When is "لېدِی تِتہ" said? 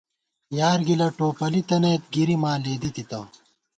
2.63-3.19